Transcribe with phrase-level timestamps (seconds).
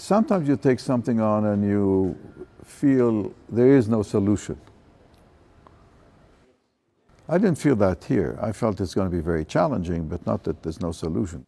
[0.00, 2.16] sometimes you take something on and you
[2.64, 4.58] feel there is no solution.
[7.28, 8.38] I didn't feel that here.
[8.40, 11.44] I felt it's going to be very challenging, but not that there's no solution.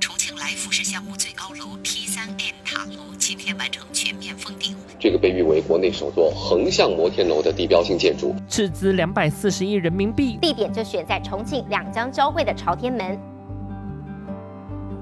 [0.00, 4.77] 重庆来福士项目最高楼 T3N 塔楼今天完成全面封顶。
[4.99, 13.17] 这个被誉为国内首座横向摩天楼的地标性建筑，斥资两百四十亿人民币，地点就选在重庆两江交汇的朝天门。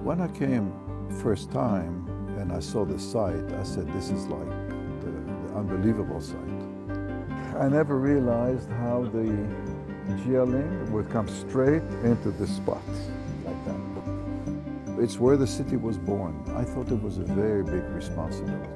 [0.06, 0.72] When I came
[1.24, 2.06] first time
[2.38, 4.48] and I saw the site, I said this is like
[5.02, 5.10] the,
[5.48, 6.38] the unbelievable site.
[7.60, 9.34] I never realized how the
[10.24, 12.84] Jialing would come straight into this spot
[13.44, 15.04] like that.
[15.04, 16.36] It's where the city was born.
[16.56, 18.70] I thought it was a very big responsibility.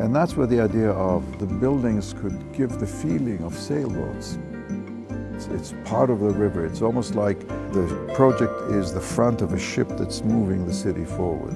[0.00, 4.38] And that's where the idea of the buildings could give the feeling of sailboats.
[5.34, 6.64] It's, it's part of the river.
[6.64, 7.38] It's almost like
[7.72, 11.54] the project is the front of a ship that's moving the city forward.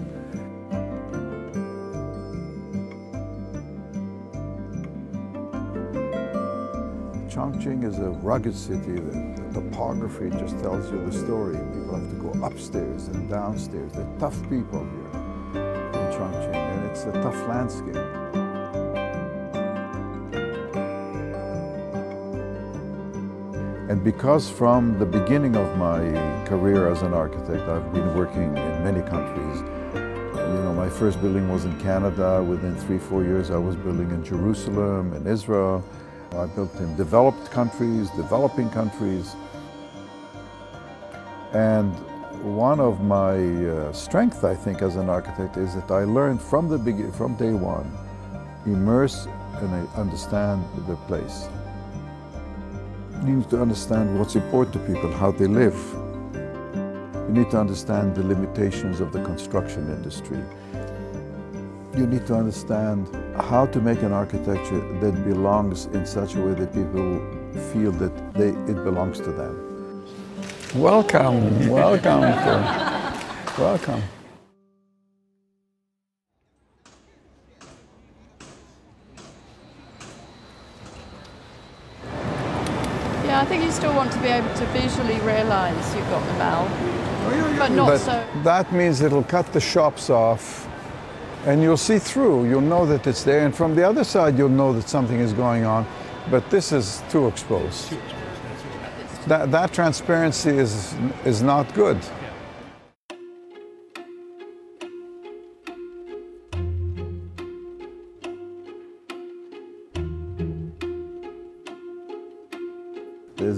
[7.31, 9.01] Chongqing is a rugged city.
[9.01, 11.55] The, topography just tells you the story.
[11.55, 13.91] People have to go upstairs and downstairs.
[13.93, 15.23] They're tough people here
[15.55, 18.24] in Chongqing, and it's a tough landscape.
[24.05, 25.99] Because from the beginning of my
[26.45, 29.63] career as an architect, I've been working in many countries.
[29.95, 32.43] You know, my first building was in Canada.
[32.43, 35.83] Within three, four years, I was building in Jerusalem, in Israel.
[36.33, 39.35] I built in developed countries, developing countries.
[41.55, 41.91] And
[42.43, 46.69] one of my uh, strengths, I think, as an architect is that I learned from
[46.69, 47.91] the begin, from day one,
[48.67, 49.27] immerse
[49.63, 51.49] and I understand the place.
[53.25, 55.75] You need to understand what's important to people, how they live.
[56.35, 60.43] You need to understand the limitations of the construction industry.
[61.97, 63.09] You need to understand
[63.41, 67.19] how to make an architecture that belongs in such a way that people
[67.73, 70.05] feel that they, it belongs to them.
[70.75, 72.21] Welcome, welcome,
[73.59, 74.03] welcome.
[83.35, 86.35] Yeah, I think you still want to be able to visually realise you've got the
[86.35, 86.69] bell,
[87.59, 88.25] but not But so.
[88.45, 90.69] that means it'll cut the shops off
[91.45, 92.49] and you'll see through.
[92.49, 93.45] You'll know that it's there.
[93.45, 95.85] And from the other side, you'll know that something is going on.
[96.31, 97.97] But this is too exposed.
[99.27, 101.99] That, that transparency is, is not good.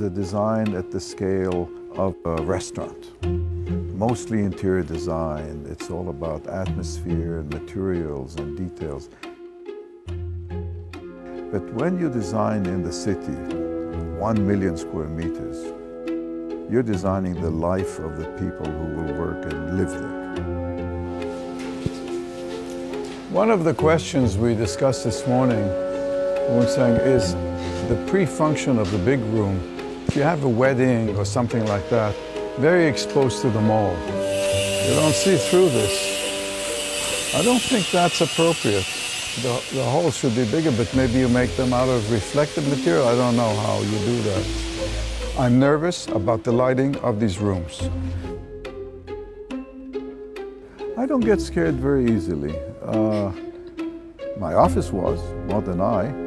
[0.07, 3.11] There's a design at the scale of a restaurant
[3.93, 5.67] mostly interior design.
[5.69, 9.09] It's all about atmosphere and materials and details.
[11.51, 13.35] But when you design in the city,
[14.21, 15.57] one million square meters,
[16.71, 20.35] you're designing the life of the people who will work and live there.
[23.31, 25.65] One of the questions we discussed this morning,
[26.69, 27.35] saying, is
[27.89, 29.76] the pre-function of the big room.
[30.17, 32.15] If you have a wedding or something like that,
[32.57, 33.95] very exposed to the mall.
[34.89, 37.35] You don't see through this.
[37.35, 38.87] I don't think that's appropriate.
[39.43, 43.07] The, the holes should be bigger, but maybe you make them out of reflective material.
[43.07, 44.47] I don't know how you do that.
[45.39, 47.91] I'm nervous about the lighting of these rooms.
[50.97, 52.59] I don't get scared very easily.
[52.81, 53.33] Uh,
[54.39, 56.26] my office was, more than I.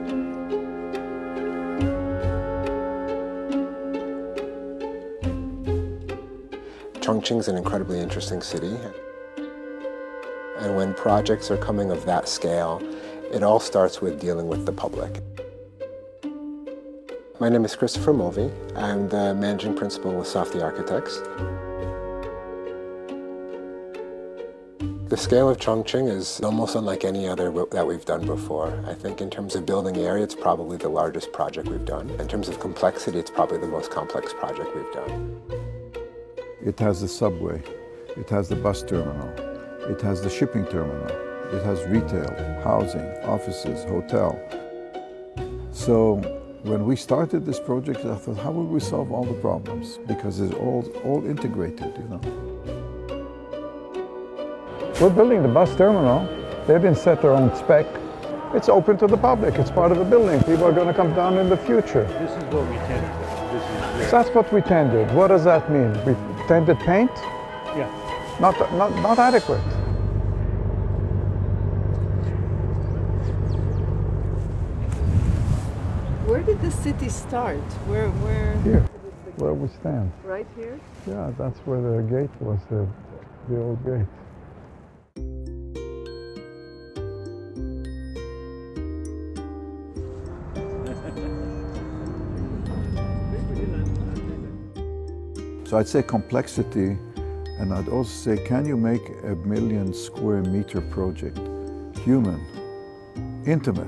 [7.10, 8.78] Chongqing's an incredibly interesting city.
[10.60, 12.80] And when projects are coming of that scale,
[13.34, 15.20] it all starts with dealing with the public.
[17.40, 18.52] My name is Christopher Mulvey.
[18.76, 21.18] I'm the managing principal with Safdie Architects.
[25.10, 28.72] The scale of Chongqing is almost unlike any other that we've done before.
[28.86, 32.12] I think in terms of building area, it's probably the largest project we've done.
[32.20, 35.69] In terms of complexity, it's probably the most complex project we've done.
[36.66, 37.62] It has the subway,
[38.18, 39.30] it has the bus terminal,
[39.90, 41.08] it has the shipping terminal,
[41.54, 42.30] it has retail,
[42.62, 44.38] housing, offices, hotel.
[45.72, 46.16] So
[46.64, 50.00] when we started this project, I thought, how will we solve all the problems?
[50.06, 52.22] Because it's all, all integrated, you know.
[55.00, 56.26] We're building the bus terminal.
[56.68, 57.86] They didn't set their own spec.
[58.54, 59.56] It's open to the public.
[59.56, 60.40] It's part of the building.
[60.40, 62.04] People are going to come down in the future.
[62.20, 63.10] This is what we tended.
[63.54, 65.10] This is That's what we tended.
[65.16, 65.94] What does that mean?
[66.04, 66.16] We
[66.50, 67.12] tended paint?
[67.78, 67.88] yeah.
[68.40, 69.60] Not, not, not adequate.
[76.26, 77.60] Where did the city start?
[77.86, 78.58] Where, where?
[78.64, 78.82] Here,
[79.38, 80.12] where we stand.
[80.24, 80.80] Right here?
[81.06, 82.88] Yeah, that's where the gate was, the,
[83.48, 84.08] the old gate.
[95.70, 96.98] So I'd say complexity,
[97.60, 101.38] and I'd also say, can you make a million square meter project
[102.00, 102.44] human,
[103.46, 103.86] intimate?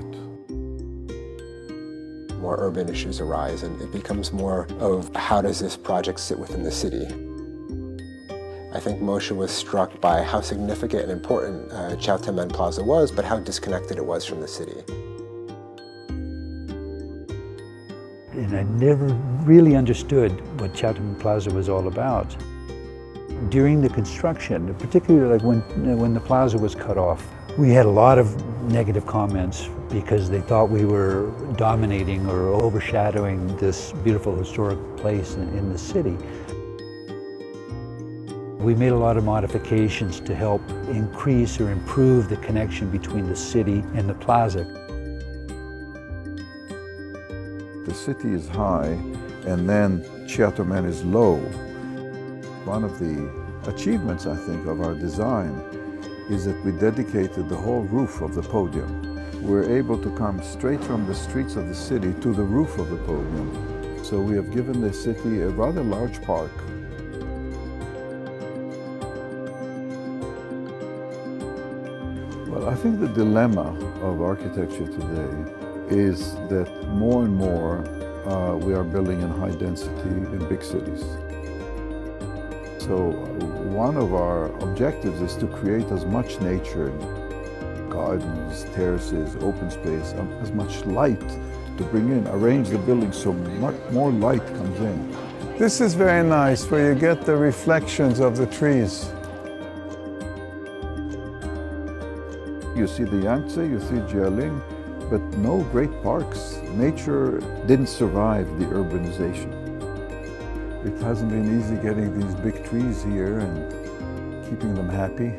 [2.38, 6.62] More urban issues arise, and it becomes more of how does this project sit within
[6.62, 7.04] the city?
[8.72, 13.24] I think Moshe was struck by how significant and important uh, Chao Plaza was, but
[13.24, 14.84] how disconnected it was from the city.
[18.32, 19.06] And I never
[19.44, 22.34] really understood what Chaotianmen Plaza was all about.
[23.50, 25.60] During the construction, particularly like when,
[25.98, 30.40] when the plaza was cut off, we had a lot of negative comments because they
[30.40, 36.16] thought we were dominating or overshadowing this beautiful historic place in, in the city.
[38.58, 43.36] We made a lot of modifications to help increase or improve the connection between the
[43.36, 44.81] city and the plaza.
[47.92, 48.98] The city is high,
[49.44, 51.36] and then Chaotianmen is low.
[52.64, 53.30] One of the
[53.70, 55.50] achievements, I think, of our design
[56.30, 59.20] is that we dedicated the whole roof of the podium.
[59.42, 62.88] We're able to come straight from the streets of the city to the roof of
[62.88, 64.02] the podium.
[64.02, 66.50] So we have given the city a rather large park.
[72.48, 77.84] Well, I think the dilemma of architecture today is that more and more
[78.26, 81.02] uh, we are building in high density in big cities.
[82.78, 83.10] So
[83.72, 86.90] one of our objectives is to create as much nature,
[87.88, 91.28] gardens, terraces, open space, um, as much light
[91.78, 95.58] to bring in, arrange the building so much more light comes in.
[95.58, 99.08] This is very nice where you get the reflections of the trees.
[102.76, 104.60] You see the Yangtze, you see Jialing,
[105.12, 106.58] but no great parks.
[106.72, 109.52] Nature didn't survive the urbanization.
[110.86, 115.34] It hasn't been easy getting these big trees here and keeping them happy.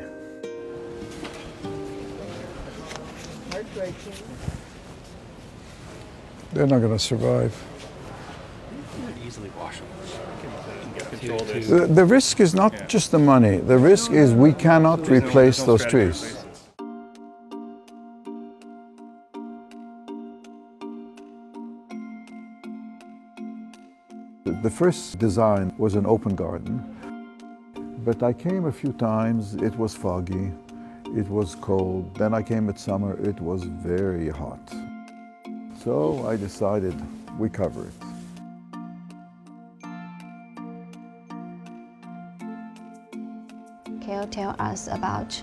[6.52, 7.52] They're not going to survive.
[9.26, 9.88] Easily washable.
[11.20, 13.56] The, the risk is not just the money.
[13.56, 16.43] The risk is we cannot replace those trees.
[24.64, 26.80] The first design was an open garden,
[28.02, 30.52] but I came a few times, it was foggy,
[31.14, 32.16] it was cold.
[32.16, 34.74] Then I came at summer, it was very hot.
[35.82, 36.94] So I decided
[37.38, 37.92] we cover it.
[44.00, 45.42] Can you tell us about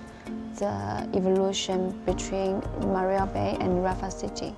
[0.56, 4.56] the evolution between Marina Bay and Raffles City?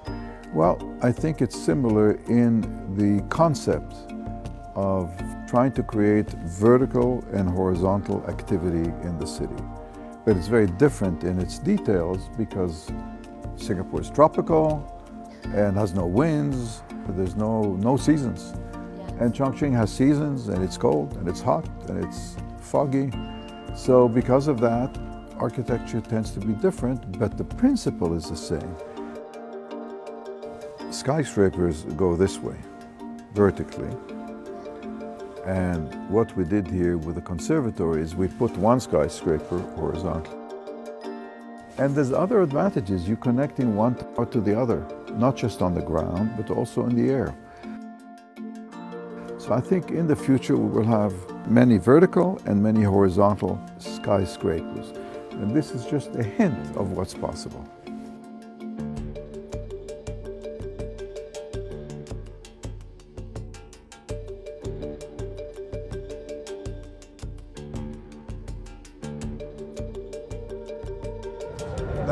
[0.53, 2.61] Well, I think it's similar in
[2.95, 4.12] the concept
[4.75, 5.11] of
[5.47, 9.55] trying to create vertical and horizontal activity in the city.
[10.25, 12.91] But it's very different in its details because
[13.55, 14.89] Singapore is tropical
[15.53, 18.53] and has no winds, there's no, no seasons.
[19.19, 23.11] And Chongqing has seasons and it's cold and it's hot and it's foggy.
[23.75, 24.97] So because of that,
[25.37, 28.75] architecture tends to be different, but the principle is the same.
[30.91, 32.57] Skyscrapers go this way,
[33.33, 33.89] vertically.
[35.45, 40.39] And what we did here with the conservatory is we put one skyscraper horizontal.
[41.77, 43.07] And there's other advantages.
[43.07, 46.95] You're connecting one tower to the other, not just on the ground, but also in
[46.95, 47.35] the air.
[49.37, 51.13] So I think in the future we will have
[51.49, 54.93] many vertical and many horizontal skyscrapers.
[55.31, 57.67] And this is just a hint of what's possible.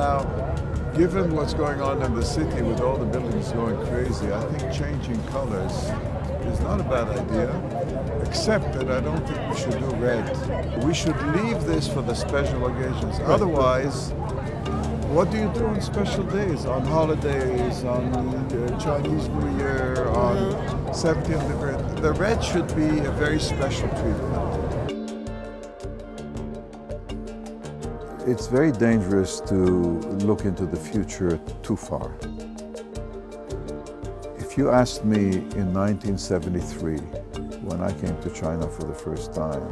[0.02, 0.24] Now,
[0.98, 4.74] given what's going on in the city with all the buildings going crazy, I think
[4.74, 5.74] changing colors
[6.52, 7.52] is not a bad idea,
[8.26, 10.84] except that I don't think we should do red.
[10.84, 13.20] We should leave this for the special occasions.
[13.26, 14.12] Otherwise,
[15.12, 20.38] What do you do on special days, on holidays, on uh, Chinese New Year, on
[20.94, 21.98] 17th of Red?
[21.98, 24.61] The red should be a very special treatment.
[28.28, 32.12] It's very dangerous to look into the future too far.
[34.38, 36.98] If you asked me in 1973,
[37.66, 39.64] when I came to China for the first time,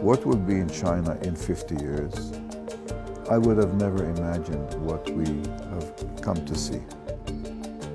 [0.00, 2.32] what would be in China in 50 years,
[3.28, 5.26] I would have never imagined what we
[5.70, 6.82] have come to see.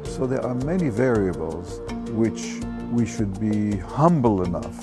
[0.03, 1.79] So there are many variables
[2.11, 2.59] which
[2.91, 4.77] we should be humble enough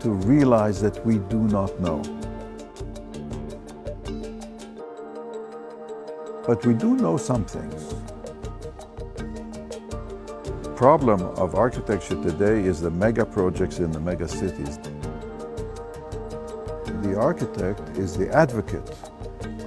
[0.00, 2.02] to realize that we do not know.
[6.46, 7.94] But we do know some things.
[10.76, 14.78] Problem of architecture today is the mega projects in the mega cities.
[17.02, 18.94] The architect is the advocate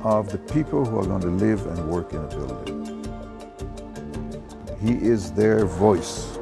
[0.03, 2.77] of the people who are going to live and work in a building.
[4.79, 6.37] He is their voice.